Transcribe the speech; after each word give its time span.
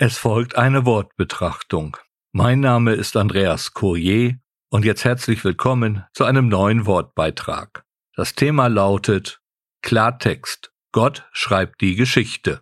Es 0.00 0.16
folgt 0.16 0.56
eine 0.56 0.86
Wortbetrachtung. 0.86 1.96
Mein 2.30 2.60
Name 2.60 2.92
ist 2.92 3.16
Andreas 3.16 3.74
Courier 3.74 4.38
und 4.70 4.84
jetzt 4.84 5.04
herzlich 5.04 5.42
willkommen 5.42 6.04
zu 6.12 6.22
einem 6.22 6.46
neuen 6.46 6.86
Wortbeitrag. 6.86 7.82
Das 8.14 8.36
Thema 8.36 8.68
lautet 8.68 9.40
Klartext. 9.82 10.70
Gott 10.92 11.26
schreibt 11.32 11.80
die 11.80 11.96
Geschichte. 11.96 12.60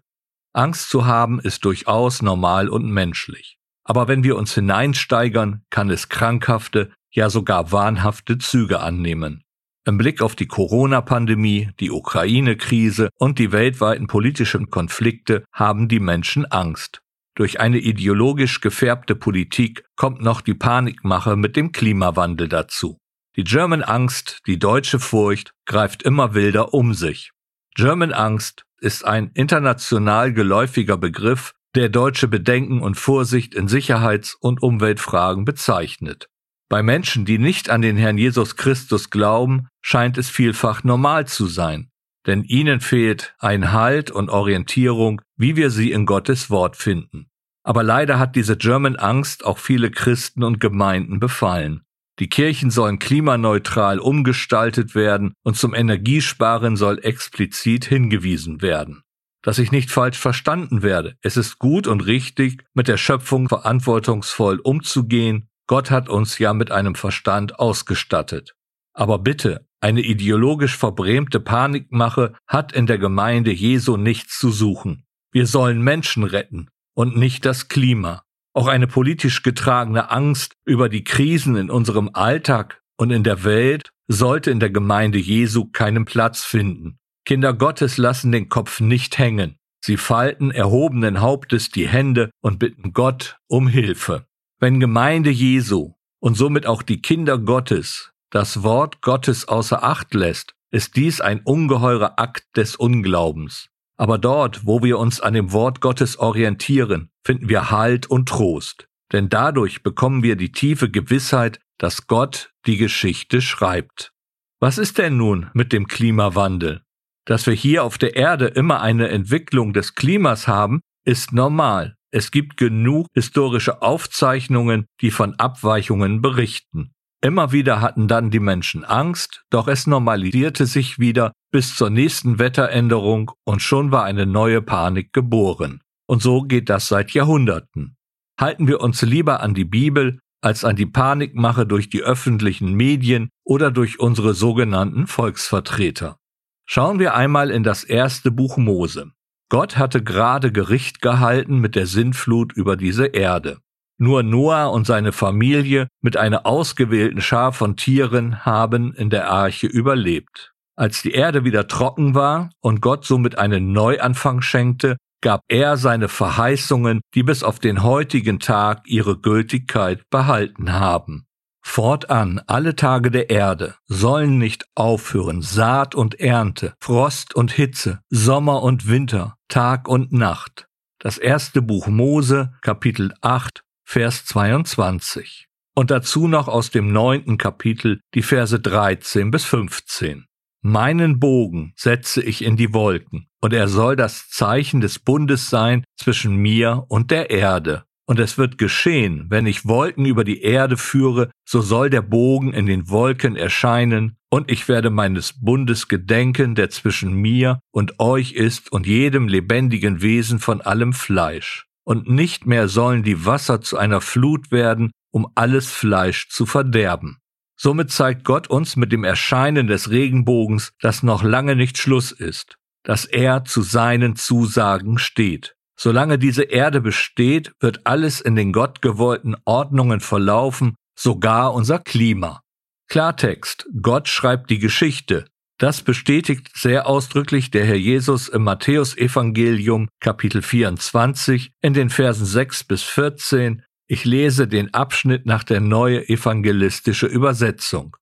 Angst 0.55 0.89
zu 0.89 1.05
haben 1.05 1.39
ist 1.39 1.67
durchaus 1.67 2.23
normal 2.23 2.71
und 2.71 2.91
menschlich. 2.91 3.59
Aber 3.85 4.09
wenn 4.09 4.25
wir 4.25 4.37
uns 4.37 4.55
hineinsteigern, 4.55 5.63
kann 5.69 5.91
es 5.91 6.09
krankhafte, 6.09 6.91
ja 7.11 7.29
sogar 7.29 7.71
wahnhafte 7.71 8.39
Züge 8.39 8.81
annehmen. 8.81 9.45
Im 9.85 9.99
Blick 9.99 10.23
auf 10.23 10.37
die 10.37 10.49
Corona-Pandemie, 10.49 11.69
die 11.81 11.91
Ukraine-Krise 11.91 13.11
und 13.19 13.39
die 13.39 13.53
weltweiten 13.53 14.07
politischen 14.07 14.71
Konflikte 14.71 15.45
haben 15.53 15.89
die 15.89 16.01
Menschen 16.01 16.47
Angst. 16.47 17.03
Durch 17.37 17.61
eine 17.61 17.79
ideologisch 17.79 18.63
gefärbte 18.63 19.15
Politik 19.15 19.85
kommt 19.95 20.23
noch 20.23 20.41
die 20.41 20.55
Panikmache 20.55 21.37
mit 21.37 21.55
dem 21.55 21.71
Klimawandel 21.71 22.49
dazu. 22.49 22.99
Die 23.37 23.45
German 23.45 23.83
Angst, 23.83 24.41
die 24.47 24.59
deutsche 24.59 24.99
Furcht 24.99 25.53
greift 25.67 26.03
immer 26.03 26.33
wilder 26.33 26.73
um 26.73 26.95
sich. 26.95 27.33
German 27.75 28.15
Angst 28.15 28.65
ist 28.81 29.05
ein 29.05 29.31
international 29.35 30.33
geläufiger 30.33 30.97
Begriff, 30.97 31.53
der 31.75 31.91
deutsche 31.91 32.27
Bedenken 32.27 32.81
und 32.81 32.95
Vorsicht 32.95 33.55
in 33.55 33.69
Sicherheits- 33.69 34.35
und 34.41 34.63
Umweltfragen 34.63 35.45
bezeichnet. 35.45 36.31
Bei 36.71 36.83
Menschen, 36.83 37.27
die 37.27 37.39
nicht 37.39 37.69
an 37.69 37.83
den 37.83 37.99
Herrn 37.99 38.17
Jesus 38.17 38.57
Christus 38.57 39.11
glauben, 39.11 39.69
scheint 39.83 40.17
es 40.17 40.31
vielfach 40.31 40.85
normal 40.85 41.27
zu 41.27 41.47
sein, 41.47 41.91
denn 42.27 42.43
ihnen 42.45 42.81
fehlt 42.81 43.35
ein 43.39 43.73
Halt 43.73 44.11
und 44.11 44.29
Orientierung, 44.29 45.23
wie 45.37 45.57
wir 45.57 45.71
sie 45.71 45.93
in 45.93 46.07
Gottes 46.07 46.51
Wort 46.51 46.77
finden. 46.77 47.29
Aber 47.63 47.83
leider 47.83 48.19
hat 48.19 48.37
diese 48.37 48.57
German 48.57 48.97
Angst 48.97 49.45
auch 49.45 49.59
viele 49.59 49.91
Christen 49.91 50.43
und 50.43 50.61
Gemeinden 50.61 51.19
befallen. 51.19 51.83
Die 52.19 52.29
Kirchen 52.29 52.71
sollen 52.71 52.99
klimaneutral 52.99 53.99
umgestaltet 53.99 54.95
werden 54.95 55.35
und 55.43 55.57
zum 55.57 55.75
Energiesparen 55.75 56.77
soll 56.77 56.99
explizit 57.03 57.85
hingewiesen 57.85 58.63
werden. 58.63 59.03
Dass 59.43 59.59
ich 59.59 59.71
nicht 59.71 59.91
falsch 59.91 60.19
verstanden 60.19 60.83
werde, 60.83 61.17
es 61.21 61.37
ist 61.37 61.59
gut 61.59 61.87
und 61.87 62.07
richtig, 62.07 62.65
mit 62.75 62.89
der 62.89 62.97
Schöpfung 62.97 63.49
verantwortungsvoll 63.49 64.61
umzugehen. 64.61 65.49
Gott 65.67 65.91
hat 65.91 66.09
uns 66.09 66.39
ja 66.39 66.55
mit 66.55 66.71
einem 66.71 66.95
Verstand 66.95 67.59
ausgestattet. 67.59 68.55
Aber 68.95 69.19
bitte, 69.19 69.66
eine 69.87 70.01
ideologisch 70.01 70.77
verbrämte 70.77 71.39
Panikmache 71.39 72.33
hat 72.49 72.73
in 72.73 72.87
der 72.87 72.99
Gemeinde 72.99 73.53
Jesu 73.53 73.97
nichts 73.97 74.37
zu 74.37 74.51
suchen. 74.51 75.05
Wir 75.31 75.47
sollen 75.47 75.81
Menschen 75.81 76.25
retten 76.25 76.67
und 76.97 77.17
nicht 77.17 77.45
das 77.45 77.69
Klima. 77.69 78.25
Auch 78.53 78.67
eine 78.67 78.89
politisch 78.89 79.45
getragene 79.45 80.11
Angst 80.11 80.55
über 80.65 80.89
die 80.89 81.05
Krisen 81.05 81.55
in 81.55 81.71
unserem 81.71 82.11
Alltag 82.15 82.83
und 82.97 83.13
in 83.13 83.23
der 83.23 83.45
Welt 83.45 83.91
sollte 84.09 84.51
in 84.51 84.59
der 84.59 84.71
Gemeinde 84.71 85.19
Jesu 85.19 85.67
keinen 85.71 86.05
Platz 86.05 86.43
finden. 86.43 86.99
Kinder 87.25 87.55
Gottes 87.55 87.97
lassen 87.97 88.33
den 88.33 88.49
Kopf 88.49 88.81
nicht 88.81 89.19
hängen. 89.19 89.55
Sie 89.85 89.99
falten 89.99 90.51
erhobenen 90.51 91.21
Hauptes 91.21 91.71
die 91.71 91.87
Hände 91.87 92.31
und 92.41 92.59
bitten 92.59 92.93
Gott 92.93 93.39
um 93.47 93.69
Hilfe. 93.69 94.27
Wenn 94.59 94.81
Gemeinde 94.81 95.31
Jesu 95.31 95.93
und 96.19 96.37
somit 96.37 96.67
auch 96.67 96.83
die 96.83 97.01
Kinder 97.01 97.39
Gottes 97.39 98.11
das 98.31 98.63
Wort 98.63 99.03
Gottes 99.03 99.49
außer 99.49 99.83
Acht 99.83 100.15
lässt, 100.15 100.55
ist 100.71 100.97
dies 100.97 101.21
ein 101.21 101.41
ungeheurer 101.41 102.19
Akt 102.19 102.45
des 102.57 102.77
Unglaubens. 102.77 103.69
Aber 103.97 104.19
dort, 104.19 104.67
wo 104.67 104.83
wir 104.83 104.99
uns 104.99 105.21
an 105.21 105.35
dem 105.35 105.53
Wort 105.53 105.81
Gottes 105.81 106.19
orientieren, 106.19 107.11
finden 107.25 107.49
wir 107.49 107.71
Halt 107.71 108.07
und 108.07 108.29
Trost. 108.29 108.89
Denn 109.13 109.29
dadurch 109.29 109.83
bekommen 109.83 110.23
wir 110.23 110.37
die 110.37 110.53
tiefe 110.53 110.91
Gewissheit, 110.91 111.61
dass 111.79 112.07
Gott 112.07 112.53
die 112.67 112.77
Geschichte 112.77 113.41
schreibt. 113.41 114.13
Was 114.61 114.79
ist 114.79 114.99
denn 114.99 115.17
nun 115.17 115.51
mit 115.55 115.73
dem 115.73 115.87
Klimawandel? 115.87 116.83
Dass 117.25 117.47
wir 117.47 117.55
hier 117.55 117.85
auf 117.85 117.99
der 117.99 118.17
Erde 118.17 118.47
immer 118.47 118.81
eine 118.81 119.09
Entwicklung 119.09 119.73
des 119.73 119.95
Klimas 119.95 120.49
haben, 120.49 120.81
ist 121.05 121.33
normal. 121.33 121.97
Es 122.11 122.31
gibt 122.31 122.57
genug 122.57 123.09
historische 123.15 123.83
Aufzeichnungen, 123.83 124.87
die 125.01 125.11
von 125.11 125.35
Abweichungen 125.35 126.23
berichten. 126.23 126.93
Immer 127.23 127.53
wieder 127.53 127.81
hatten 127.81 128.09
dann 128.09 128.31
die 128.31 128.41
Menschen 128.41 128.85
Angst, 128.85 129.45
doch 129.51 129.69
es 129.69 129.87
normalisierte 129.87 130.67
sich 130.67 130.99
wieder 130.99 131.33
bis 131.51 131.75
zur 131.75 131.91
nächsten 131.91 132.39
Wetteränderung 132.39 133.33
und 133.45 133.63
schon 133.63 133.91
war 133.91 134.05
eine 134.05 134.27
neue 134.27 134.63
Panik 134.63 135.13
geboren. 135.13 135.81
Und 136.07 136.23
so 136.23 136.43
geht 136.43 136.69
das 136.69 136.89
seit 136.89 137.13
Jahrhunderten. 137.13 137.97
Halten 138.39 138.69
wir 138.69 138.81
uns 138.81 139.03
lieber 139.03 139.41
an 139.41 139.55
die 139.55 139.65
Bibel 139.65 140.19
als 140.43 140.65
an 140.65 140.77
die 140.77 140.87
Panikmache 140.87 141.67
durch 141.67 141.89
die 141.89 142.03
öffentlichen 142.03 142.75
Medien 142.75 143.31
oder 143.45 143.71
durch 143.71 143.99
unsere 143.99 144.35
sogenannten 144.35 145.07
Volksvertreter. 145.07 146.19
Schauen 146.67 146.99
wir 146.99 147.15
einmal 147.15 147.51
in 147.51 147.63
das 147.63 147.83
erste 147.83 148.31
Buch 148.31 148.57
Mose. 148.57 149.11
Gott 149.49 149.77
hatte 149.77 150.03
gerade 150.03 150.53
Gericht 150.53 151.01
gehalten 151.01 151.59
mit 151.59 151.75
der 151.77 151.87
Sintflut 151.87 152.53
über 152.53 152.77
diese 152.77 153.07
Erde. 153.07 153.59
Nur 153.99 154.23
Noah 154.23 154.73
und 154.73 154.87
seine 154.87 155.13
Familie 155.13 155.89
mit 156.03 156.17
einer 156.17 156.47
ausgewählten 156.47 157.21
Schar 157.21 157.53
von 157.53 157.77
Tieren 157.77 158.45
haben 158.45 158.93
in 158.93 159.11
der 159.11 159.31
Arche 159.31 159.67
überlebt. 159.67 160.53
Als 160.77 161.01
die 161.01 161.13
Erde 161.13 161.45
wieder 161.45 161.67
trocken 161.67 162.15
war 162.15 162.51
und 162.61 162.83
Gott 162.83 163.07
somit 163.07 163.39
einen 163.39 163.73
Neuanfang 163.73 164.43
schenkte, 164.43 164.99
gab 165.23 165.41
er 165.49 165.79
seine 165.79 166.09
Verheißungen, 166.09 167.01
die 167.15 167.23
bis 167.23 167.43
auf 167.43 167.59
den 167.59 167.83
heutigen 167.83 168.39
Tag 168.39 168.83
ihre 168.87 169.19
Gültigkeit 169.19 170.03
behalten 170.11 170.73
haben. 170.73 171.27
Fortan 171.65 172.41
alle 172.47 172.77
Tage 172.77 173.11
der 173.11 173.29
Erde 173.29 173.75
sollen 173.87 174.39
nicht 174.39 174.67
aufhören, 174.77 175.43
Saat 175.43 175.95
und 175.95 176.21
Ernte, 176.21 176.75
Frost 176.81 177.35
und 177.35 177.51
Hitze, 177.51 178.01
Sommer 178.09 178.63
und 178.63 178.89
Winter, 178.89 179.37
Tag 179.49 179.89
und 179.89 180.13
Nacht. 180.13 180.69
Das 181.01 181.19
erste 181.19 181.63
Buch 181.63 181.89
Mose, 181.89 182.53
Kapitel 182.61 183.13
8, 183.21 183.63
Vers 183.89 184.25
22. 184.27 185.47
Und 185.77 185.93
dazu 185.93 186.27
noch 186.27 186.49
aus 186.49 186.71
dem 186.71 186.93
neunten 186.93 187.39
Kapitel 187.39 188.01
die 188.15 188.23
Verse 188.23 188.59
13 188.59 189.31
bis 189.31 189.45
15. 189.45 190.27
Meinen 190.61 191.21
Bogen 191.21 191.73
setze 191.77 192.21
ich 192.21 192.43
in 192.43 192.57
die 192.57 192.75
Wolken, 192.75 193.29
und 193.41 193.53
er 193.53 193.69
soll 193.69 193.95
das 193.95 194.29
Zeichen 194.29 194.81
des 194.81 194.99
Bundes 194.99 195.51
sein 195.51 195.85
zwischen 195.97 196.35
mir 196.35 196.85
und 196.89 197.13
der 197.13 197.31
Erde. 197.31 197.85
Und 198.07 198.19
es 198.19 198.37
wird 198.39 198.59
geschehen, 198.59 199.27
wenn 199.31 199.47
ich 199.47 199.67
Wolken 199.67 200.05
über 200.05 200.25
die 200.25 200.43
Erde 200.43 200.77
führe, 200.77 201.31
so 201.49 201.61
soll 201.61 201.89
der 201.89 202.03
Bogen 202.03 202.53
in 202.53 202.67
den 202.67 202.91
Wolken 202.91 203.37
erscheinen, 203.37 204.17
und 204.31 204.51
ich 204.51 204.67
werde 204.67 204.91
meines 204.91 205.33
Bundes 205.41 205.87
gedenken, 205.87 206.57
der 206.57 206.71
zwischen 206.71 207.13
mir 207.13 207.61
und 207.71 208.01
euch 208.01 208.33
ist 208.33 208.73
und 208.73 208.85
jedem 208.85 209.29
lebendigen 209.29 210.03
Wesen 210.03 210.41
von 210.41 210.61
allem 210.61 210.93
Fleisch 210.93 211.66
und 211.87 212.09
nicht 212.09 212.47
mehr 212.47 212.69
sollen 212.69 213.05
die 213.05 213.25
Wasser 213.25 213.61
zu 213.61 213.79
einer 213.79 214.01
Flut 214.01 214.51
werden, 214.51 214.91
um 215.13 215.31
alles 215.37 215.71
Fleisch 215.71 216.29
zu 216.29 216.45
verderben. 216.45 217.19
Somit 217.59 217.91
zeigt 217.91 218.25
Gott 218.25 218.49
uns 218.49 218.77
mit 218.77 218.93
dem 218.93 219.05
Erscheinen 219.05 219.67
des 219.69 219.89
Regenbogens, 219.91 220.73
dass 220.81 221.03
noch 221.03 221.23
lange 221.23 221.57
nicht 221.57 221.79
Schluss 221.79 222.11
ist, 222.13 222.57
dass 222.83 223.05
er 223.05 223.45
zu 223.45 223.63
seinen 223.63 224.17
Zusagen 224.17 224.99
steht. 224.99 225.55
Solange 225.79 226.19
diese 226.19 226.43
Erde 226.43 226.81
besteht, 226.81 227.53
wird 227.61 227.87
alles 227.87 228.21
in 228.21 228.35
den 228.35 228.53
gottgewollten 228.53 229.37
Ordnungen 229.45 230.01
verlaufen, 230.01 230.75
sogar 230.99 231.55
unser 231.55 231.79
Klima. 231.79 232.41
Klartext, 232.89 233.67
Gott 233.81 234.09
schreibt 234.09 234.51
die 234.51 234.59
Geschichte, 234.59 235.27
das 235.59 235.83
bestätigt 235.83 236.51
sehr 236.55 236.87
ausdrücklich 236.87 237.51
der 237.51 237.65
Herr 237.65 237.77
Jesus 237.77 238.29
im 238.29 238.45
Matthäusevangelium 238.45 239.89
Kapitel 240.01 240.43
24 240.43 241.53
in 241.63 241.73
den 241.73 241.89
Versen 241.89 242.27
6 242.27 242.65
bis 242.65 242.83
14. 242.83 243.63
Ich 243.89 244.05
lese 244.05 244.49
den 244.49 244.75
Abschnitt 244.75 245.25
nach 245.25 245.45
der 245.45 245.61
neue 245.61 246.09
evangelistische 246.09 247.07
Übersetzung. 247.07 247.97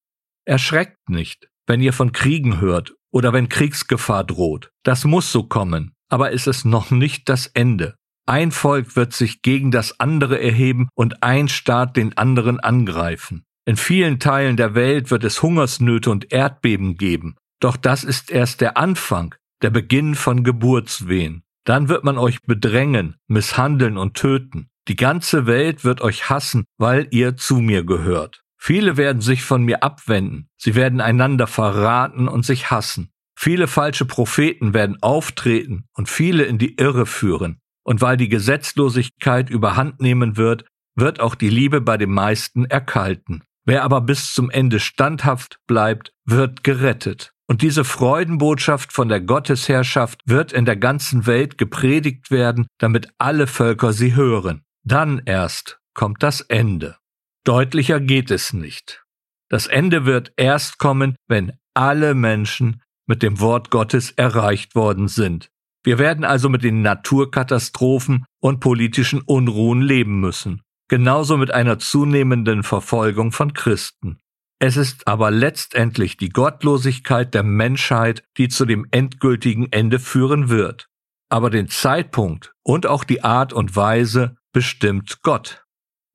Erschreckt 0.45 1.09
nicht, 1.09 1.49
wenn 1.67 1.81
ihr 1.81 1.93
von 1.93 2.13
Kriegen 2.13 2.61
hört 2.61 2.95
oder 3.13 3.33
wenn 3.33 3.49
Kriegsgefahr 3.49 4.25
droht. 4.25 4.71
Das 4.83 5.05
muss 5.05 5.31
so 5.31 5.45
kommen, 5.45 5.95
aber 6.09 6.33
es 6.33 6.47
ist 6.47 6.65
noch 6.65 6.91
nicht 6.91 7.29
das 7.29 7.47
Ende. 7.47 7.95
Ein 8.27 8.51
Volk 8.51 8.97
wird 8.97 9.13
sich 9.13 9.43
gegen 9.43 9.71
das 9.71 10.01
andere 10.01 10.41
erheben 10.41 10.89
und 10.95 11.23
ein 11.23 11.49
Staat 11.49 11.97
den 11.97 12.17
anderen 12.17 12.59
angreifen. 12.59 13.45
In 13.67 13.77
vielen 13.77 14.19
Teilen 14.19 14.57
der 14.57 14.75
Welt 14.75 15.11
wird 15.11 15.25
es 15.25 15.43
Hungersnöte 15.43 16.11
und 16.11 16.33
Erdbeben 16.33 16.97
geben, 16.97 17.37
doch 17.65 17.77
das 17.77 18.05
ist 18.05 18.31
erst 18.31 18.61
der 18.61 18.77
Anfang, 18.77 19.35
der 19.63 19.71
Beginn 19.71 20.15
von 20.15 20.45
Geburtswehen. 20.45 21.45
Dann 21.65 21.89
wird 21.89 22.05
man 22.05 22.19
euch 22.19 22.43
bedrängen, 22.43 23.17
misshandeln 23.27 23.97
und 23.97 24.15
töten. 24.15 24.69
Die 24.87 24.97
ganze 24.97 25.47
Welt 25.47 25.83
wird 25.83 26.03
euch 26.03 26.29
hassen, 26.29 26.65
weil 26.77 27.09
ihr 27.11 27.37
zu 27.37 27.57
mir 27.57 27.85
gehört. 27.85 28.43
Viele 28.59 28.99
werden 28.99 29.23
sich 29.23 29.43
von 29.43 29.63
mir 29.63 29.83
abwenden, 29.83 30.49
sie 30.59 30.75
werden 30.75 31.01
einander 31.01 31.47
verraten 31.47 32.29
und 32.29 32.45
sich 32.45 32.71
hassen. 32.71 33.11
Viele 33.35 33.67
falsche 33.67 34.05
Propheten 34.05 34.75
werden 34.75 35.03
auftreten 35.03 35.87
und 35.95 36.09
viele 36.09 36.45
in 36.45 36.59
die 36.59 36.77
Irre 36.77 37.07
führen. 37.07 37.61
Und 37.83 38.03
weil 38.03 38.17
die 38.17 38.29
Gesetzlosigkeit 38.29 39.51
überhand 39.51 40.01
nehmen 40.01 40.37
wird, 40.37 40.67
wird 40.97 41.21
auch 41.21 41.35
die 41.35 41.51
Liebe 41.51 41.81
bei 41.81 41.97
den 41.97 42.11
meisten 42.11 42.67
erkalten. 42.67 43.43
Wer 43.65 43.85
aber 43.85 44.03
bis 44.03 44.35
zum 44.35 44.51
Ende 44.51 44.81
standhaft 44.81 45.59
bleibt, 45.67 46.13
wird 46.27 46.63
gerettet. 46.63 47.34
Und 47.47 47.63
diese 47.63 47.85
Freudenbotschaft 47.85 48.93
von 48.93 49.09
der 49.09 49.21
Gottesherrschaft 49.21 50.21
wird 50.25 50.53
in 50.53 50.65
der 50.65 50.77
ganzen 50.77 51.27
Welt 51.27 51.59
gepredigt 51.59 52.31
werden, 52.31 52.67
damit 52.79 53.09
alle 53.19 53.47
Völker 53.47 53.93
sie 53.93 54.15
hören. 54.15 54.63
Dann 54.83 55.23
erst 55.27 55.79
kommt 55.93 56.23
das 56.23 56.41
Ende. 56.41 56.97
Deutlicher 57.45 58.01
geht 58.01 58.31
es 58.31 58.53
nicht. 58.53 59.05
Das 59.51 59.67
Ende 59.67 60.07
wird 60.07 60.33
erst 60.37 60.79
kommen, 60.79 61.17
wenn 61.29 61.53
alle 61.75 62.15
Menschen 62.15 62.83
mit 63.07 63.23
dem 63.23 63.41
Wort 63.41 63.71
Gottes 63.71 64.11
erreicht 64.13 64.75
worden 64.75 65.09
sind. 65.09 65.51
Wir 65.85 65.99
werden 65.99 66.25
also 66.25 66.49
mit 66.49 66.65
den 66.65 66.81
Naturkatastrophen 66.81 68.25
und 68.41 68.61
politischen 68.61 69.21
Unruhen 69.21 69.83
leben 69.83 70.19
müssen, 70.19 70.63
genauso 70.89 71.37
mit 71.37 71.51
einer 71.51 71.79
zunehmenden 71.79 72.63
Verfolgung 72.63 73.33
von 73.33 73.53
Christen. 73.53 74.19
Es 74.67 74.79
ist 74.79 75.07
aber 75.07 75.31
letztendlich 75.31 76.17
die 76.17 76.31
Gottlosigkeit 76.31 77.35
der 77.35 77.43
Menschheit, 77.43 78.25
die 78.39 78.49
zu 78.49 78.65
dem 78.65 78.87
endgültigen 78.93 79.71
Ende 79.71 79.99
führen 79.99 80.49
wird. 80.49 80.89
Aber 81.29 81.51
den 81.51 81.69
Zeitpunkt 81.69 82.55
und 82.63 82.87
auch 82.87 83.05
die 83.05 83.23
Art 83.23 83.53
und 83.53 83.77
Weise 83.77 84.39
bestimmt 84.55 85.21
Gott. 85.21 85.67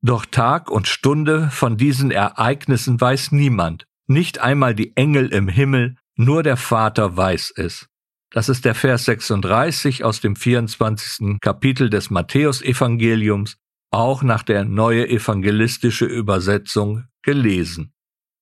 Doch 0.02 0.26
Tag 0.26 0.68
und 0.68 0.88
Stunde 0.88 1.48
von 1.52 1.76
diesen 1.76 2.10
Ereignissen 2.10 3.00
weiß 3.00 3.30
niemand, 3.30 3.86
nicht 4.08 4.40
einmal 4.40 4.74
die 4.74 4.96
Engel 4.96 5.32
im 5.32 5.46
Himmel, 5.46 5.94
nur 6.16 6.42
der 6.42 6.56
Vater 6.56 7.16
weiß 7.16 7.52
es. 7.54 7.86
Das 8.32 8.48
ist 8.48 8.64
der 8.64 8.74
Vers 8.74 9.04
36 9.04 10.02
aus 10.02 10.20
dem 10.20 10.34
24. 10.34 11.38
Kapitel 11.40 11.88
des 11.88 12.10
Matthäusevangeliums, 12.10 13.58
auch 13.92 14.24
nach 14.24 14.42
der 14.42 14.64
neue 14.64 15.08
evangelistische 15.08 16.06
Übersetzung 16.06 17.04
gelesen. 17.22 17.92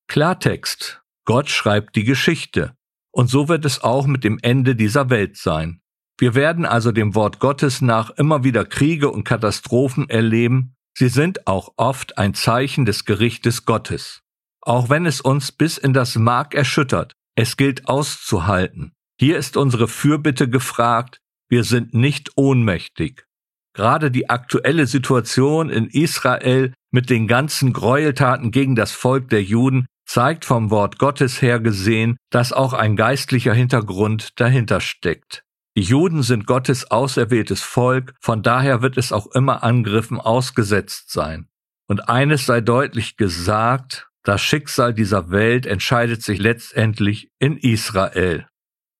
Klartext. 0.08 1.02
Gott 1.26 1.50
schreibt 1.50 1.94
die 1.94 2.04
Geschichte. 2.04 2.74
Und 3.12 3.28
so 3.28 3.48
wird 3.48 3.66
es 3.66 3.82
auch 3.82 4.06
mit 4.06 4.24
dem 4.24 4.38
Ende 4.40 4.74
dieser 4.74 5.10
Welt 5.10 5.36
sein. 5.36 5.82
Wir 6.18 6.34
werden 6.34 6.64
also 6.64 6.92
dem 6.92 7.14
Wort 7.14 7.40
Gottes 7.40 7.82
nach 7.82 8.10
immer 8.10 8.42
wieder 8.42 8.64
Kriege 8.64 9.10
und 9.10 9.24
Katastrophen 9.24 10.08
erleben. 10.08 10.74
Sie 10.96 11.10
sind 11.10 11.46
auch 11.46 11.74
oft 11.76 12.16
ein 12.16 12.32
Zeichen 12.32 12.86
des 12.86 13.04
Gerichtes 13.04 13.66
Gottes. 13.66 14.22
Auch 14.62 14.88
wenn 14.88 15.04
es 15.04 15.20
uns 15.20 15.52
bis 15.52 15.76
in 15.76 15.92
das 15.92 16.16
Mark 16.16 16.54
erschüttert, 16.54 17.12
es 17.36 17.58
gilt 17.58 17.86
auszuhalten. 17.86 18.94
Hier 19.20 19.36
ist 19.36 19.58
unsere 19.58 19.88
Fürbitte 19.88 20.48
gefragt. 20.48 21.20
Wir 21.50 21.64
sind 21.64 21.92
nicht 21.92 22.32
ohnmächtig. 22.36 23.26
Gerade 23.74 24.10
die 24.10 24.30
aktuelle 24.30 24.86
Situation 24.86 25.68
in 25.68 25.86
Israel 25.88 26.72
mit 26.90 27.10
den 27.10 27.28
ganzen 27.28 27.74
Gräueltaten 27.74 28.50
gegen 28.50 28.74
das 28.74 28.92
Volk 28.92 29.28
der 29.28 29.42
Juden 29.42 29.86
zeigt 30.08 30.46
vom 30.46 30.70
Wort 30.70 30.98
Gottes 30.98 31.42
her 31.42 31.60
gesehen, 31.60 32.16
dass 32.30 32.52
auch 32.52 32.72
ein 32.72 32.96
geistlicher 32.96 33.52
Hintergrund 33.52 34.40
dahinter 34.40 34.80
steckt. 34.80 35.44
Die 35.76 35.82
Juden 35.82 36.22
sind 36.22 36.46
Gottes 36.46 36.90
auserwähltes 36.90 37.62
Volk, 37.62 38.14
von 38.20 38.42
daher 38.42 38.80
wird 38.80 38.96
es 38.96 39.12
auch 39.12 39.26
immer 39.28 39.62
Angriffen 39.62 40.18
ausgesetzt 40.18 41.12
sein. 41.12 41.48
Und 41.86 42.08
eines 42.08 42.46
sei 42.46 42.62
deutlich 42.62 43.16
gesagt, 43.16 44.08
das 44.24 44.40
Schicksal 44.40 44.94
dieser 44.94 45.30
Welt 45.30 45.66
entscheidet 45.66 46.22
sich 46.22 46.38
letztendlich 46.38 47.30
in 47.38 47.56
Israel. 47.56 48.46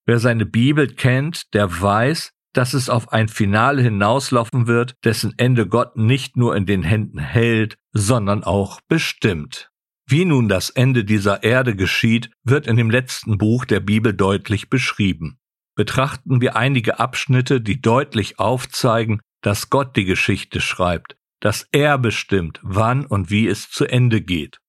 Wer 0.06 0.20
seine 0.20 0.46
Bibel 0.46 0.88
kennt, 0.88 1.52
der 1.54 1.81
weiß, 1.81 2.32
dass 2.52 2.75
es 2.75 2.88
auf 2.90 3.12
ein 3.12 3.28
Finale 3.28 3.82
hinauslaufen 3.82 4.66
wird, 4.66 4.94
dessen 5.04 5.34
Ende 5.37 5.66
Gott 5.66 5.96
nicht 5.96 6.37
nur 6.37 6.54
in 6.54 6.66
den 6.66 6.82
Händen 6.82 7.19
hält, 7.19 7.76
sondern 7.93 8.44
auch 8.44 8.81
bestimmt. 8.88 9.70
Wie 10.10 10.25
nun 10.25 10.49
das 10.49 10.70
Ende 10.70 11.05
dieser 11.05 11.43
Erde 11.43 11.76
geschieht, 11.76 12.31
wird 12.43 12.66
in 12.66 12.78
dem 12.78 12.88
letzten 12.88 13.37
Buch 13.37 13.66
der 13.66 13.81
Bibel 13.81 14.14
deutlich 14.14 14.70
beschrieben. 14.70 15.38
Betrachten 15.75 16.40
wir 16.40 16.56
einige 16.56 16.99
Abschnitte, 16.99 17.60
die 17.60 17.82
deutlich 17.82 18.38
aufzeigen, 18.38 19.20
dass 19.43 19.69
Gott 19.69 19.96
die 19.96 20.06
Geschichte 20.06 20.62
schreibt, 20.62 21.19
dass 21.40 21.69
er 21.72 21.99
bestimmt, 21.99 22.58
wann 22.62 23.05
und 23.05 23.28
wie 23.28 23.46
es 23.46 23.69
zu 23.69 23.84
Ende 23.84 24.22
geht. 24.22 24.60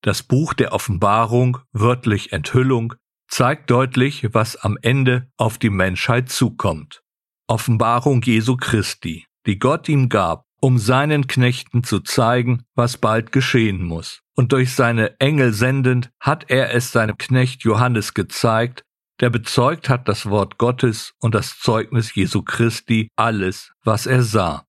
Das 0.00 0.22
Buch 0.22 0.54
der 0.54 0.72
Offenbarung, 0.72 1.58
wörtlich 1.72 2.32
Enthüllung, 2.32 2.94
zeigt 3.26 3.72
deutlich, 3.72 4.28
was 4.32 4.54
am 4.54 4.78
Ende 4.80 5.28
auf 5.36 5.58
die 5.58 5.70
Menschheit 5.70 6.28
zukommt. 6.28 7.02
Offenbarung 7.48 8.22
Jesu 8.22 8.56
Christi, 8.56 9.26
die 9.44 9.58
Gott 9.58 9.88
ihm 9.88 10.08
gab, 10.08 10.44
um 10.60 10.78
seinen 10.78 11.26
Knechten 11.26 11.82
zu 11.82 11.98
zeigen, 11.98 12.62
was 12.76 12.96
bald 12.96 13.32
geschehen 13.32 13.82
muss 13.82 14.23
und 14.34 14.52
durch 14.52 14.74
seine 14.74 15.18
Engel 15.20 15.52
sendend 15.52 16.10
hat 16.20 16.50
er 16.50 16.74
es 16.74 16.92
seinem 16.92 17.16
Knecht 17.16 17.62
Johannes 17.62 18.14
gezeigt, 18.14 18.84
der 19.20 19.30
bezeugt 19.30 19.88
hat 19.88 20.08
das 20.08 20.26
Wort 20.26 20.58
Gottes 20.58 21.14
und 21.20 21.34
das 21.34 21.58
Zeugnis 21.58 22.14
Jesu 22.14 22.42
Christi, 22.42 23.08
alles, 23.16 23.72
was 23.84 24.06
er 24.06 24.22
sah. 24.22 24.66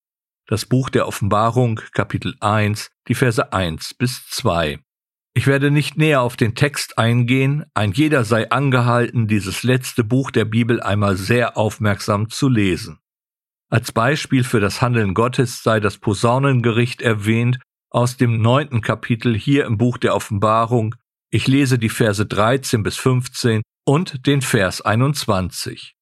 Das 0.47 0.65
Buch 0.65 0.89
der 0.89 1.07
Offenbarung, 1.07 1.81
Kapitel 1.93 2.35
1, 2.39 2.91
die 3.07 3.15
Verse 3.15 3.51
1 3.51 3.95
bis 3.95 4.27
2. 4.27 4.79
Ich 5.33 5.47
werde 5.47 5.71
nicht 5.71 5.97
näher 5.97 6.21
auf 6.21 6.37
den 6.37 6.55
Text 6.55 6.97
eingehen, 6.97 7.65
ein 7.73 7.91
jeder 7.91 8.23
sei 8.23 8.51
angehalten, 8.51 9.27
dieses 9.27 9.63
letzte 9.63 10.03
Buch 10.03 10.31
der 10.31 10.45
Bibel 10.45 10.79
einmal 10.79 11.17
sehr 11.17 11.57
aufmerksam 11.57 12.29
zu 12.29 12.47
lesen. 12.47 12.99
Als 13.69 13.91
Beispiel 13.91 14.43
für 14.43 14.59
das 14.59 14.81
Handeln 14.81 15.15
Gottes 15.15 15.63
sei 15.63 15.79
das 15.79 15.97
Posaunengericht 15.97 17.01
erwähnt, 17.01 17.59
aus 17.95 18.17
dem 18.17 18.41
neunten 18.41 18.81
Kapitel 18.81 19.37
hier 19.37 19.65
im 19.65 19.77
Buch 19.77 19.97
der 19.97 20.15
Offenbarung. 20.15 20.95
Ich 21.31 21.47
lese 21.47 21.79
die 21.79 21.87
Verse 21.87 22.25
13 22.25 22.83
bis 22.83 22.97
15 22.97 23.61
und 23.85 24.27
den 24.27 24.41
Vers 24.41 24.81
21. 24.81 25.93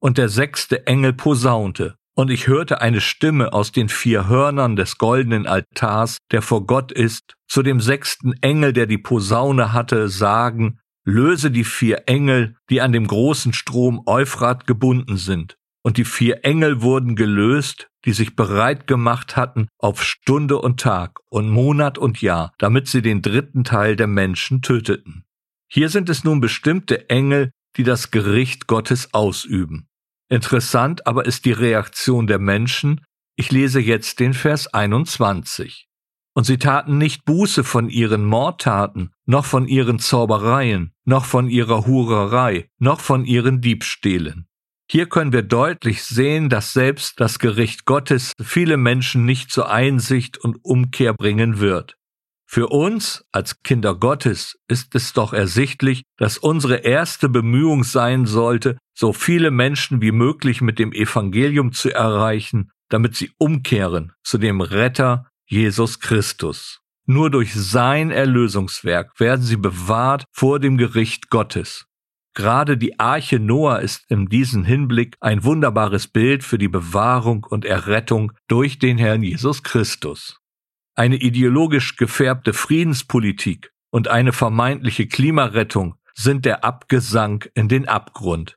Und 0.00 0.16
der 0.16 0.28
sechste 0.28 0.86
Engel 0.86 1.12
posaunte, 1.12 1.96
und 2.14 2.30
ich 2.30 2.46
hörte 2.46 2.80
eine 2.80 3.00
Stimme 3.00 3.52
aus 3.52 3.72
den 3.72 3.88
vier 3.88 4.28
Hörnern 4.28 4.76
des 4.76 4.96
goldenen 4.96 5.48
Altars, 5.48 6.18
der 6.30 6.40
vor 6.40 6.66
Gott 6.66 6.92
ist, 6.92 7.34
zu 7.48 7.64
dem 7.64 7.80
sechsten 7.80 8.32
Engel, 8.42 8.72
der 8.72 8.86
die 8.86 8.98
Posaune 8.98 9.72
hatte, 9.72 10.08
sagen, 10.08 10.78
löse 11.04 11.50
die 11.50 11.64
vier 11.64 12.04
Engel, 12.06 12.54
die 12.68 12.80
an 12.80 12.92
dem 12.92 13.08
großen 13.08 13.54
Strom 13.54 14.02
Euphrat 14.06 14.68
gebunden 14.68 15.16
sind. 15.16 15.56
Und 15.82 15.96
die 15.96 16.04
vier 16.04 16.44
Engel 16.44 16.82
wurden 16.82 17.16
gelöst, 17.16 17.88
die 18.04 18.12
sich 18.12 18.36
bereit 18.36 18.86
gemacht 18.86 19.36
hatten 19.36 19.68
auf 19.78 20.02
Stunde 20.02 20.58
und 20.58 20.80
Tag 20.80 21.20
und 21.28 21.48
Monat 21.48 21.98
und 21.98 22.20
Jahr, 22.20 22.52
damit 22.58 22.88
sie 22.88 23.02
den 23.02 23.22
dritten 23.22 23.64
Teil 23.64 23.96
der 23.96 24.06
Menschen 24.06 24.62
töteten. 24.62 25.24
Hier 25.70 25.88
sind 25.88 26.08
es 26.08 26.24
nun 26.24 26.40
bestimmte 26.40 27.08
Engel, 27.08 27.52
die 27.76 27.84
das 27.84 28.10
Gericht 28.10 28.66
Gottes 28.66 29.14
ausüben. 29.14 29.88
Interessant 30.28 31.06
aber 31.06 31.26
ist 31.26 31.44
die 31.44 31.52
Reaktion 31.52 32.26
der 32.26 32.38
Menschen. 32.38 33.00
Ich 33.36 33.50
lese 33.50 33.80
jetzt 33.80 34.20
den 34.20 34.34
Vers 34.34 34.66
21. 34.68 35.88
Und 36.34 36.44
sie 36.44 36.58
taten 36.58 36.98
nicht 36.98 37.24
Buße 37.24 37.64
von 37.64 37.88
ihren 37.88 38.24
Mordtaten, 38.24 39.12
noch 39.26 39.44
von 39.44 39.66
ihren 39.66 39.98
Zaubereien, 39.98 40.92
noch 41.04 41.24
von 41.24 41.48
ihrer 41.48 41.86
Hurerei, 41.86 42.68
noch 42.78 43.00
von 43.00 43.24
ihren 43.24 43.60
Diebstählen. 43.60 44.46
Hier 44.92 45.08
können 45.08 45.32
wir 45.32 45.42
deutlich 45.42 46.02
sehen, 46.02 46.48
dass 46.48 46.72
selbst 46.72 47.20
das 47.20 47.38
Gericht 47.38 47.84
Gottes 47.84 48.32
viele 48.42 48.76
Menschen 48.76 49.24
nicht 49.24 49.52
zur 49.52 49.70
Einsicht 49.70 50.38
und 50.38 50.64
Umkehr 50.64 51.14
bringen 51.14 51.60
wird. 51.60 51.94
Für 52.44 52.66
uns 52.66 53.24
als 53.30 53.62
Kinder 53.62 53.94
Gottes 53.94 54.58
ist 54.66 54.96
es 54.96 55.12
doch 55.12 55.32
ersichtlich, 55.32 56.02
dass 56.16 56.38
unsere 56.38 56.78
erste 56.78 57.28
Bemühung 57.28 57.84
sein 57.84 58.26
sollte, 58.26 58.78
so 58.92 59.12
viele 59.12 59.52
Menschen 59.52 60.02
wie 60.02 60.10
möglich 60.10 60.60
mit 60.60 60.80
dem 60.80 60.90
Evangelium 60.92 61.70
zu 61.70 61.90
erreichen, 61.94 62.72
damit 62.88 63.14
sie 63.14 63.30
umkehren 63.38 64.12
zu 64.24 64.38
dem 64.38 64.60
Retter 64.60 65.30
Jesus 65.46 66.00
Christus. 66.00 66.80
Nur 67.06 67.30
durch 67.30 67.54
sein 67.54 68.10
Erlösungswerk 68.10 69.20
werden 69.20 69.42
sie 69.42 69.56
bewahrt 69.56 70.24
vor 70.32 70.58
dem 70.58 70.76
Gericht 70.78 71.30
Gottes. 71.30 71.86
Gerade 72.34 72.76
die 72.76 73.00
Arche 73.00 73.40
Noah 73.40 73.80
ist 73.80 74.04
in 74.08 74.26
diesem 74.26 74.64
Hinblick 74.64 75.16
ein 75.20 75.42
wunderbares 75.42 76.06
Bild 76.06 76.44
für 76.44 76.58
die 76.58 76.68
Bewahrung 76.68 77.44
und 77.48 77.64
Errettung 77.64 78.32
durch 78.46 78.78
den 78.78 78.98
Herrn 78.98 79.22
Jesus 79.22 79.62
Christus. 79.62 80.40
Eine 80.94 81.16
ideologisch 81.16 81.96
gefärbte 81.96 82.52
Friedenspolitik 82.52 83.72
und 83.90 84.08
eine 84.08 84.32
vermeintliche 84.32 85.06
Klimarettung 85.06 85.96
sind 86.14 86.44
der 86.44 86.64
Abgesang 86.64 87.44
in 87.54 87.68
den 87.68 87.88
Abgrund. 87.88 88.56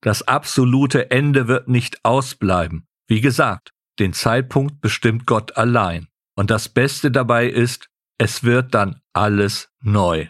Das 0.00 0.22
absolute 0.22 1.10
Ende 1.10 1.48
wird 1.48 1.68
nicht 1.68 2.04
ausbleiben. 2.04 2.86
Wie 3.08 3.20
gesagt, 3.20 3.72
den 3.98 4.12
Zeitpunkt 4.12 4.80
bestimmt 4.80 5.26
Gott 5.26 5.56
allein. 5.56 6.06
Und 6.36 6.50
das 6.50 6.68
Beste 6.68 7.10
dabei 7.10 7.48
ist, 7.48 7.88
es 8.18 8.44
wird 8.44 8.74
dann 8.74 9.00
alles 9.12 9.70
neu. 9.80 10.28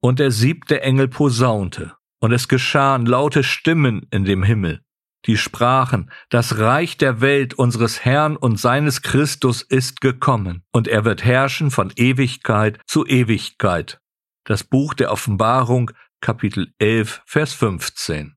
Und 0.00 0.18
der 0.18 0.30
siebte 0.30 0.80
Engel 0.80 1.08
posaunte, 1.08 1.95
und 2.20 2.32
es 2.32 2.48
geschahen 2.48 3.06
laute 3.06 3.42
Stimmen 3.44 4.06
in 4.10 4.24
dem 4.24 4.42
Himmel. 4.42 4.80
die 5.26 5.36
sprachen, 5.36 6.10
das 6.30 6.58
Reich 6.58 6.96
der 6.96 7.20
Welt 7.20 7.54
unseres 7.54 8.04
Herrn 8.04 8.36
und 8.36 8.60
seines 8.60 9.02
Christus 9.02 9.62
ist 9.62 10.00
gekommen, 10.00 10.62
und 10.72 10.88
er 10.88 11.04
wird 11.04 11.24
herrschen 11.24 11.70
von 11.70 11.92
Ewigkeit 11.96 12.78
zu 12.86 13.04
Ewigkeit. 13.06 14.00
Das 14.44 14.62
Buch 14.62 14.94
der 14.94 15.10
Offenbarung, 15.10 15.90
Kapitel 16.20 16.72
11, 16.78 17.22
Vers 17.26 17.52
15. 17.54 18.36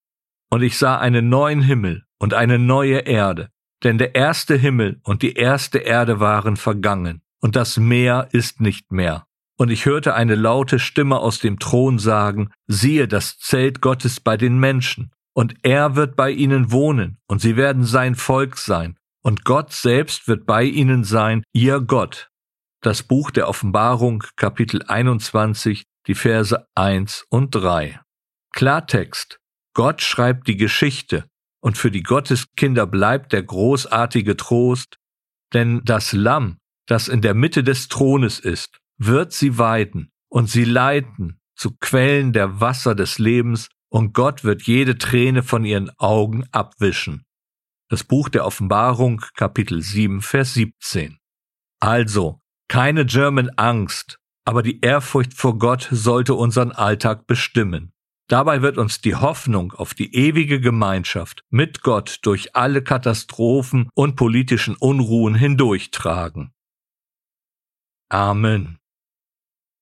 Und 0.49 0.63
ich 0.63 0.77
sah 0.77 0.97
einen 0.97 1.29
neuen 1.29 1.61
Himmel 1.61 2.05
und 2.17 2.33
eine 2.33 2.57
neue 2.57 2.99
Erde, 2.99 3.51
denn 3.83 3.99
der 3.99 4.15
erste 4.15 4.55
Himmel 4.55 4.99
und 5.03 5.21
die 5.21 5.33
erste 5.33 5.77
Erde 5.77 6.19
waren 6.19 6.57
vergangen, 6.57 7.21
und 7.39 7.55
das 7.55 7.77
Meer 7.77 8.29
ist 8.31 8.59
nicht 8.61 8.91
mehr. 8.91 9.27
Und 9.59 9.71
ich 9.71 9.85
hörte 9.85 10.15
eine 10.15 10.35
laute 10.35 10.79
Stimme 10.79 11.19
aus 11.19 11.39
dem 11.39 11.59
Thron 11.59 11.99
sagen, 11.99 12.49
siehe 12.67 13.09
das 13.09 13.39
Zelt 13.39 13.81
Gottes 13.81 14.21
bei 14.21 14.37
den 14.37 14.57
Menschen, 14.57 15.11
und 15.33 15.53
er 15.63 15.97
wird 15.97 16.15
bei 16.15 16.31
ihnen 16.31 16.71
wohnen, 16.71 17.17
und 17.27 17.41
sie 17.41 17.57
werden 17.57 17.83
sein 17.83 18.15
Volk 18.15 18.55
sein, 18.57 18.97
und 19.21 19.43
Gott 19.43 19.73
selbst 19.73 20.29
wird 20.29 20.45
bei 20.45 20.63
ihnen 20.63 21.03
sein, 21.03 21.43
ihr 21.51 21.81
Gott. 21.81 22.29
Das 22.81 23.03
Buch 23.03 23.31
der 23.31 23.49
Offenbarung, 23.49 24.23
Kapitel 24.37 24.81
21, 24.87 25.83
die 26.07 26.15
Verse 26.15 26.65
1 26.75 27.25
und 27.29 27.51
3. 27.51 27.99
Klartext. 28.53 29.41
Gott 29.73 30.01
schreibt 30.01 30.47
die 30.47 30.55
Geschichte, 30.55 31.25
und 31.61 31.77
für 31.77 31.91
die 31.91 32.03
Gotteskinder 32.03 32.87
bleibt 32.87 33.33
der 33.33 33.43
großartige 33.43 34.37
Trost, 34.37 34.99
denn 35.53 35.81
das 35.83 36.13
Lamm, 36.13 36.59
das 36.85 37.09
in 37.09 37.21
der 37.21 37.33
Mitte 37.33 37.61
des 37.65 37.89
Thrones 37.89 38.39
ist, 38.39 38.79
wird 38.99 39.33
sie 39.33 39.57
weiden 39.57 40.11
und 40.29 40.49
sie 40.49 40.65
leiten 40.65 41.39
zu 41.55 41.75
Quellen 41.79 42.31
der 42.31 42.61
Wasser 42.61 42.95
des 42.95 43.19
Lebens, 43.19 43.69
und 43.91 44.13
Gott 44.13 44.43
wird 44.43 44.61
jede 44.63 44.97
Träne 44.97 45.41
von 45.41 45.65
ihren 45.65 45.89
Augen 45.97 46.45
abwischen. 46.51 47.25
Das 47.89 48.03
Buch 48.03 48.29
der 48.29 48.45
Offenbarung, 48.45 49.21
Kapitel 49.33 49.81
7, 49.81 50.21
Vers 50.21 50.53
17. 50.53 51.17
Also, 51.79 52.39
keine 52.67 53.05
German 53.05 53.49
Angst, 53.57 54.19
aber 54.45 54.61
die 54.61 54.79
Ehrfurcht 54.81 55.33
vor 55.33 55.57
Gott 55.57 55.87
sollte 55.91 56.35
unseren 56.35 56.71
Alltag 56.71 57.25
bestimmen. 57.25 57.91
Dabei 58.27 58.61
wird 58.61 58.77
uns 58.77 59.01
die 59.01 59.15
Hoffnung 59.15 59.73
auf 59.73 59.95
die 59.95 60.13
ewige 60.13 60.61
Gemeinschaft 60.61 61.43
mit 61.49 61.81
Gott 61.81 62.19
durch 62.21 62.55
alle 62.55 62.83
Katastrophen 62.83 63.89
und 63.95 64.15
politischen 64.15 64.75
Unruhen 64.75 65.33
hindurchtragen. 65.33 66.53
Amen. 68.09 68.77